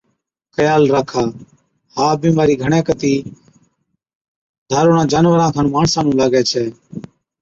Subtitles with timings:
[0.55, 1.23] خيال راکا،
[1.95, 3.13] ها بِيمارِي گھڻَي ڪتِي
[4.69, 6.65] ڌاروڙان جانوَران کن ماڻسان نُون لاگَي ڇَي۔